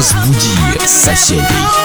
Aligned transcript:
Разбуди 0.00 0.86
соседей. 0.86 1.79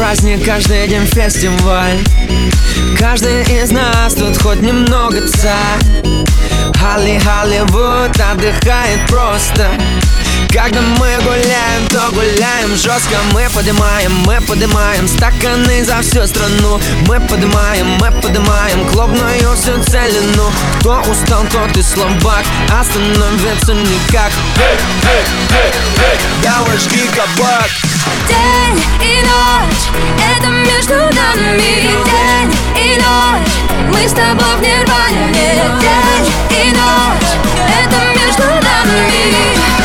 Праздник, 0.00 0.46
каждый 0.46 0.88
день 0.88 1.04
фестиваль. 1.04 1.98
Каждый 2.98 3.42
из 3.42 3.70
нас 3.70 4.14
тут 4.14 4.40
хоть 4.40 4.62
немного 4.62 5.20
царь. 5.28 5.84
Холли 6.80 7.20
Холливуд 7.22 8.18
отдыхает 8.18 9.06
просто. 9.08 9.68
Когда 10.48 10.80
мы 10.80 11.18
гуляем, 11.22 11.86
то 11.90 12.08
гуляем 12.12 12.74
жестко. 12.76 13.16
Мы 13.34 13.46
поднимаем, 13.54 14.12
мы 14.24 14.40
поднимаем 14.40 15.06
стаканы 15.06 15.84
за 15.84 16.00
всю 16.00 16.26
страну. 16.26 16.80
Мы 17.06 17.20
поднимаем, 17.20 17.86
мы 18.00 18.10
поднимаем 18.22 18.88
клубную 18.88 19.54
всю 19.54 19.82
целину. 19.84 20.50
Кто 20.80 21.02
устал, 21.10 21.44
тот 21.52 21.76
и 21.76 21.82
слабак, 21.82 22.46
остановиться 22.70 23.74
никак. 23.74 24.32
Эй, 24.56 24.78
эй, 25.10 25.24
эй, 25.52 25.72
эй, 26.10 26.18
давай 26.42 26.78
жги 26.78 27.06
кабак. 27.08 27.68
День 28.26 28.59
и 29.02 29.22
ночь, 29.22 29.86
это 30.36 30.48
между 30.48 30.94
нами 30.94 31.58
День 31.58 32.54
и 32.76 32.96
ночь, 32.96 33.54
мы 33.92 34.08
с 34.08 34.12
тобой 34.12 34.56
в 34.56 34.60
нирване 34.60 35.32
День 35.32 36.32
и 36.50 36.72
ночь, 36.72 37.32
это 37.68 37.96
между 38.18 38.42
нами 38.42 39.79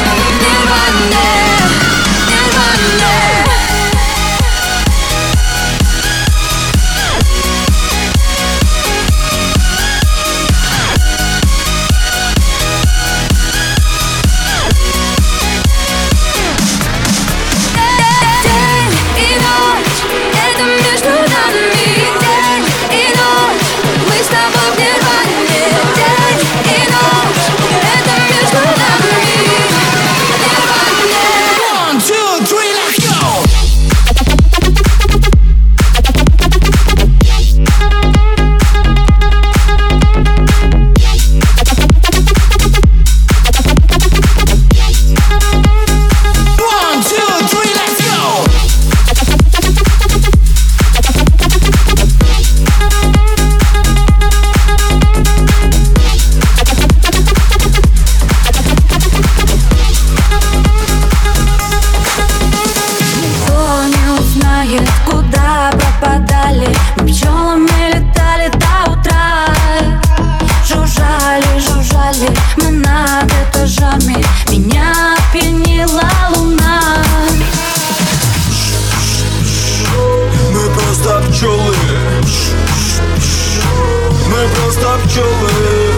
пчелы 85.15 85.93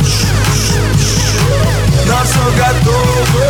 На 2.06 2.24
все 2.24 2.44
готовы 2.56 3.50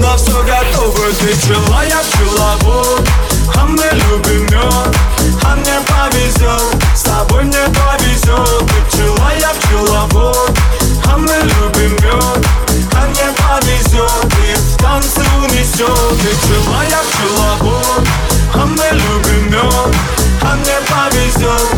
На 0.00 0.16
все 0.16 0.32
готовы 0.32 1.04
а 1.04 1.08
а 1.08 1.14
Ты 1.20 1.36
пчела, 1.36 1.84
я 1.84 1.98
пчеловод. 1.98 3.08
А 3.54 3.66
мы 3.66 3.84
любим 3.92 4.42
мед 4.44 4.96
А 5.44 5.54
мне 5.54 5.80
повезет 5.86 6.82
С 6.94 7.02
тобой 7.02 7.44
мне 7.44 7.58
повезет 7.58 8.58
Ты 8.68 8.96
пчела, 8.96 9.30
я 9.38 9.50
пчеловод. 9.50 10.58
А 11.04 11.18
мы 11.18 11.34
любим 11.42 11.92
мед 11.92 12.46
А 12.94 13.06
мне 13.06 13.26
повезет 13.36 14.32
И 14.48 14.54
в 14.54 14.76
танцы 14.78 15.20
унесет 15.42 16.08
Ты 16.22 16.36
пчела, 16.36 16.82
я 16.88 17.00
пчеловод. 17.10 18.08
А 18.54 18.64
мы 18.64 18.86
любим 18.92 19.50
мед 19.50 19.94
А 20.40 20.54
мне 20.54 20.76
повезет 20.88 21.75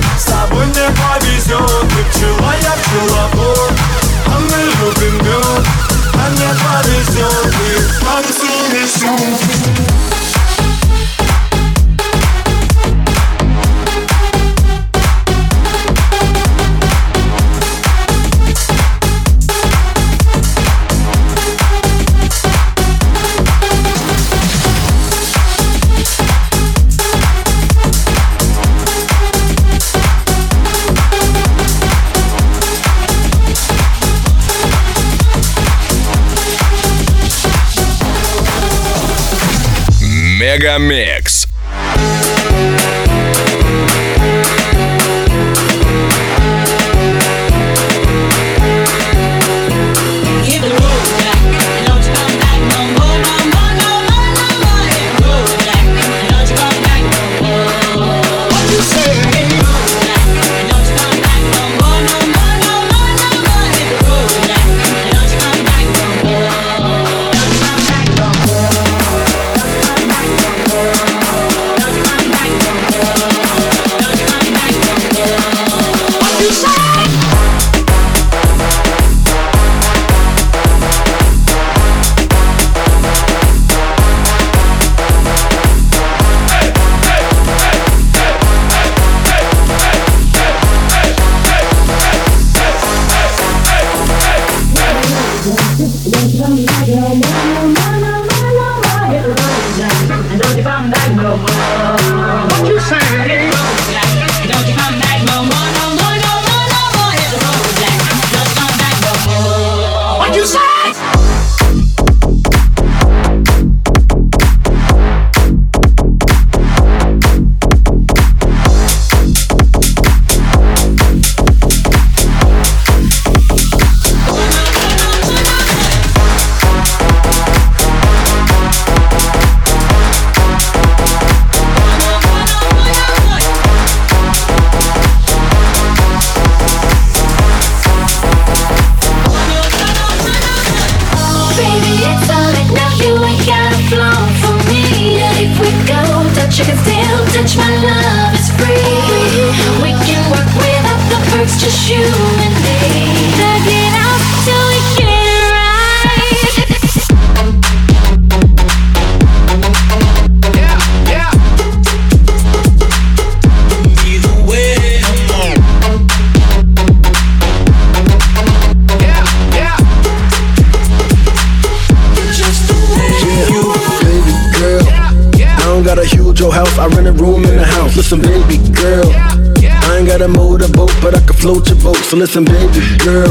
float 181.39 181.69
your 181.71 181.79
boat. 181.79 181.97
So 181.97 182.17
listen, 182.17 182.45
baby 182.45 182.83
girl. 182.99 183.31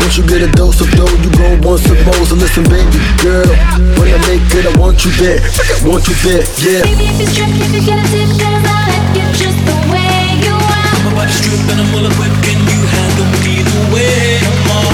Once 0.00 0.16
you 0.16 0.24
get 0.26 0.42
a 0.42 0.50
dose 0.52 0.80
of 0.80 0.90
dough, 0.94 1.10
you 1.10 1.30
go 1.34 1.46
want 1.66 1.80
some 1.82 1.98
more. 2.06 2.24
So 2.26 2.36
listen, 2.36 2.64
baby 2.64 3.00
girl. 3.22 3.50
When 3.98 4.08
I 4.14 4.18
make 4.30 4.46
it, 4.54 4.66
I 4.66 4.72
want 4.78 5.04
you 5.04 5.10
there. 5.18 5.42
I 5.42 5.76
want 5.82 6.06
you 6.06 6.14
there, 6.22 6.44
yeah. 6.62 6.82
Baby, 6.86 7.10
if 7.10 7.20
you 7.20 7.26
strip, 7.26 7.50
you 7.50 7.66
could 7.74 7.84
get 7.84 7.98
a 7.98 8.06
tip, 8.08 8.30
then 8.38 8.54
I 8.54 8.62
like 8.62 9.06
you 9.18 9.26
just 9.34 9.58
the 9.66 9.76
way 9.90 10.38
you 10.46 10.54
are. 10.54 10.90
I'm 10.94 11.12
about 11.12 11.26
to 11.26 11.34
strip 11.34 11.60
and 11.70 11.80
I'm 11.82 11.88
full 11.90 12.06
of 12.06 12.14
whip, 12.18 12.34
can 12.46 12.58
you 12.62 12.80
handle 12.86 13.28
me 13.42 13.54
the 13.66 13.82
way 13.92 14.38
I'm 14.38 14.93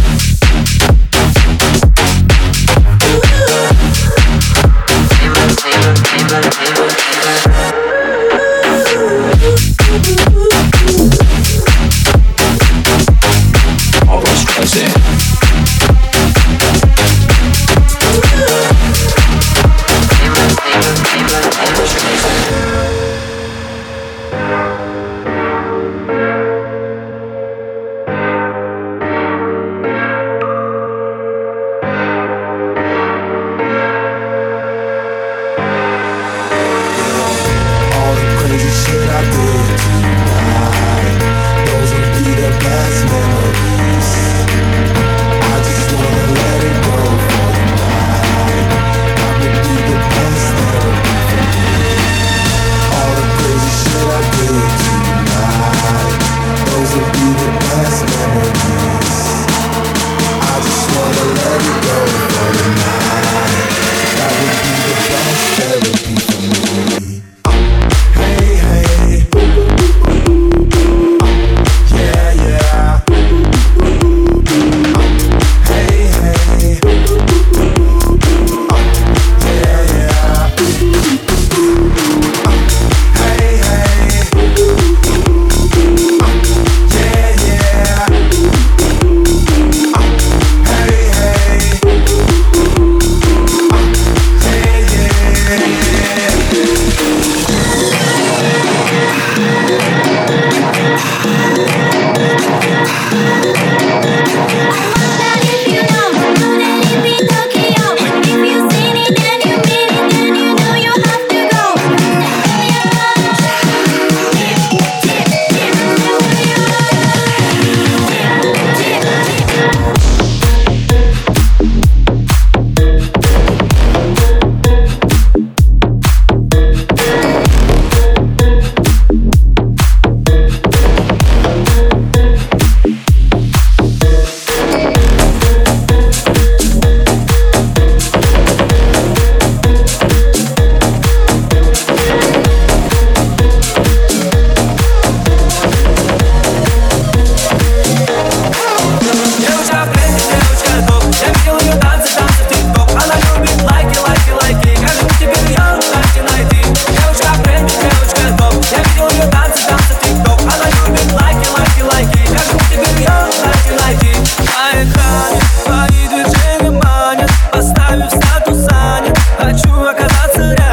Colorado 170.41 170.70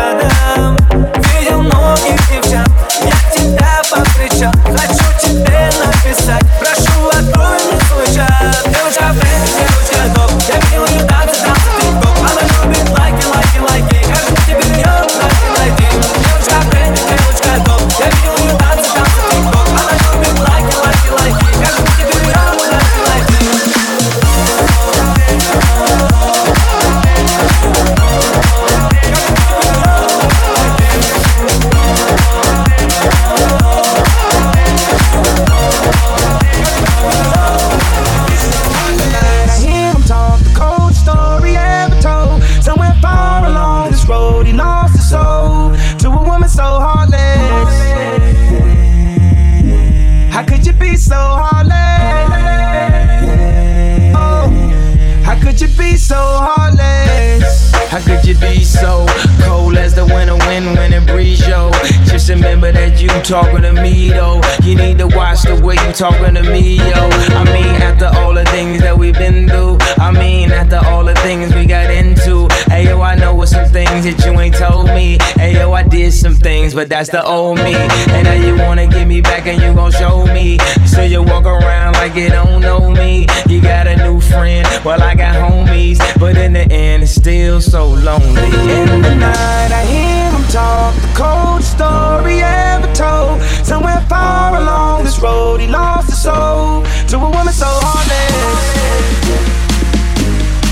You 63.18 63.24
talking 63.24 63.62
to 63.62 63.72
me 63.72 64.10
though? 64.10 64.40
You 64.62 64.76
need 64.76 64.98
to 64.98 65.08
watch 65.08 65.42
the 65.42 65.60
way 65.60 65.74
you 65.74 65.92
talking 65.92 66.36
to 66.36 66.42
me, 66.52 66.76
yo. 66.76 67.08
I 67.34 67.42
mean, 67.52 67.74
after 67.82 68.06
all 68.16 68.32
the 68.32 68.44
things 68.44 68.80
that 68.82 68.96
we've 68.96 69.18
been 69.18 69.48
through, 69.48 69.78
I 69.98 70.12
mean, 70.12 70.52
after 70.52 70.78
all 70.86 71.04
the 71.04 71.16
things 71.16 71.52
we 71.52 71.66
got 71.66 71.90
into. 71.90 72.46
hey 72.70 72.84
yo, 72.84 73.00
I 73.00 73.16
know 73.16 73.34
what 73.34 73.48
some 73.48 73.68
things 73.70 74.04
that 74.04 74.24
you 74.24 74.38
ain't 74.38 74.54
told 74.54 74.86
me. 74.86 75.18
hey 75.34 75.54
yo, 75.54 75.72
I 75.72 75.82
did 75.82 76.12
some 76.12 76.36
things, 76.36 76.74
but 76.74 76.88
that's 76.88 77.10
the 77.10 77.24
old 77.24 77.58
me. 77.58 77.74
And 77.74 78.22
now 78.22 78.34
you 78.34 78.56
wanna 78.56 78.86
get 78.86 79.08
me 79.08 79.20
back 79.20 79.48
and 79.48 79.60
you 79.60 79.74
gon' 79.74 79.90
show 79.90 80.24
me. 80.26 80.58
So 80.86 81.02
you 81.02 81.20
walk 81.20 81.44
around 81.44 81.94
like 81.94 82.14
you 82.14 82.28
don't 82.28 82.60
know 82.60 82.88
me. 82.88 83.26
You 83.48 83.60
got 83.60 83.88
a 83.88 83.96
new 83.96 84.20
friend, 84.20 84.64
well, 84.84 85.02
I 85.02 85.16
got 85.16 85.34
homies. 85.34 85.98
But 86.20 86.36
in 86.36 86.52
the 86.52 86.70
end, 86.70 87.02
it's 87.02 87.16
still 87.16 87.60
so 87.60 87.88
lonely. 87.88 88.44
In 88.44 89.02
the 89.02 89.14
night, 89.16 89.72
I 89.72 89.84
hear 89.86 90.27
talk, 90.50 90.94
the 90.94 91.08
cold 91.14 91.62
story 91.62 92.40
ever 92.42 92.92
told. 92.94 93.42
Somewhere 93.64 94.00
far 94.08 94.56
along 94.56 95.04
this 95.04 95.18
road, 95.20 95.60
he 95.60 95.66
lost 95.66 96.08
his 96.10 96.22
soul 96.22 96.82
to 97.08 97.16
a 97.16 97.30
woman 97.30 97.52
so 97.52 97.66
heartless. 97.68 98.64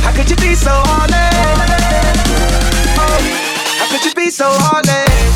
How 0.04 0.12
could 0.12 0.30
you 0.30 0.36
be 0.36 0.54
so 0.54 0.70
heartless? 0.70 1.34
Oh, 2.98 3.18
how 3.78 3.86
could 3.92 4.04
you 4.04 4.14
be 4.14 4.30
so 4.30 4.48
heartless? 4.48 5.35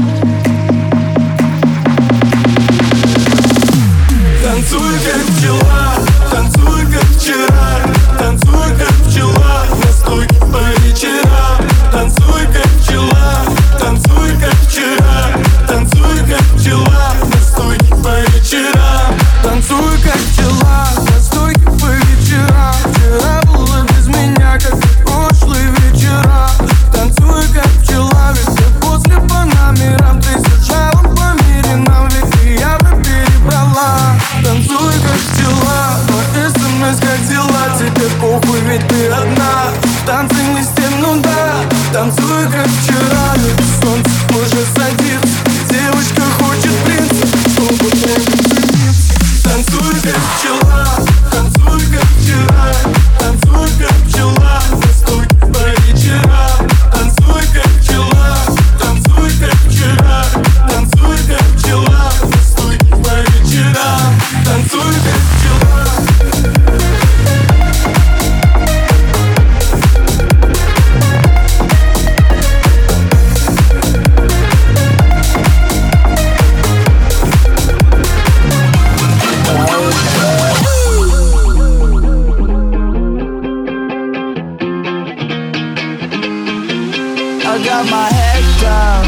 got 87.71 87.89
my 87.89 88.09
head 88.19 88.43
down 88.59 89.05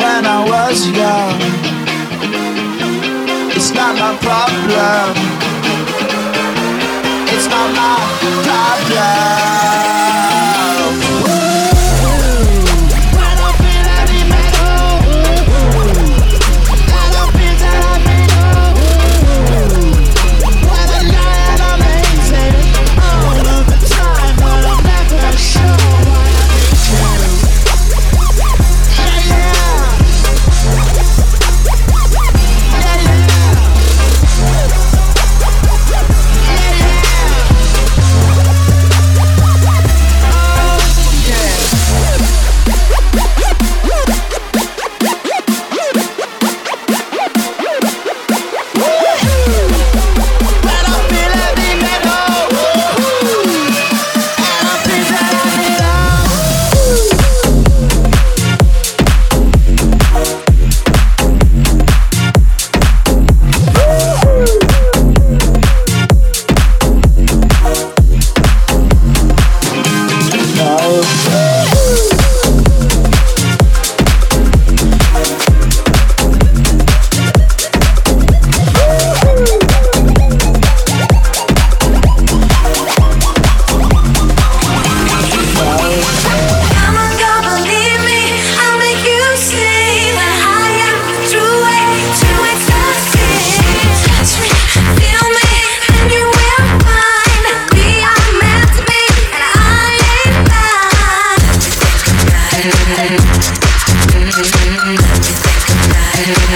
when 0.00 0.24
I 0.24 0.38
was 0.52 0.78
young. 1.00 1.36
It's 3.54 3.70
not 3.74 3.92
my 4.02 4.16
problem. 4.26 5.12
It's 7.34 7.48
not 7.54 7.68
my 7.76 7.98
problem. 8.46 10.11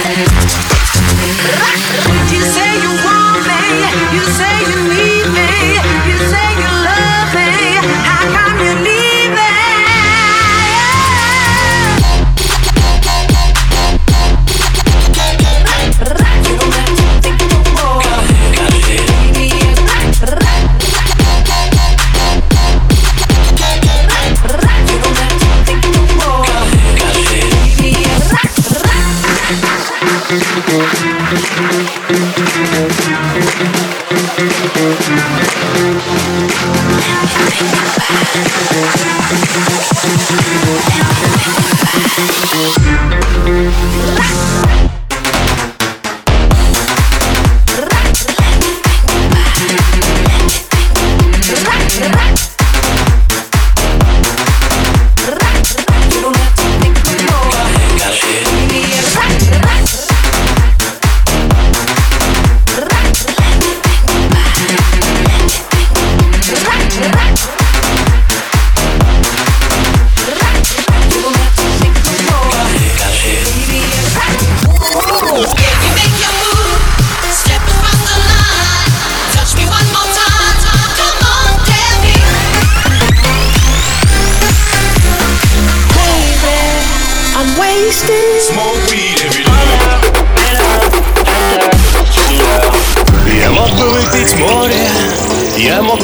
Rock. 0.07 1.96